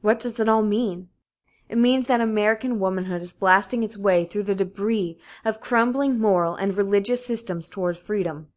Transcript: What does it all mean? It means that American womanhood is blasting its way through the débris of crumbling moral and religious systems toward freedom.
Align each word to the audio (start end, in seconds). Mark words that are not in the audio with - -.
What 0.00 0.18
does 0.18 0.40
it 0.40 0.48
all 0.48 0.64
mean? 0.64 1.10
It 1.68 1.78
means 1.78 2.08
that 2.08 2.20
American 2.20 2.80
womanhood 2.80 3.22
is 3.22 3.32
blasting 3.32 3.84
its 3.84 3.96
way 3.96 4.24
through 4.24 4.42
the 4.42 4.54
débris 4.56 5.16
of 5.44 5.60
crumbling 5.60 6.18
moral 6.18 6.56
and 6.56 6.76
religious 6.76 7.24
systems 7.24 7.68
toward 7.68 7.96
freedom. 7.96 8.48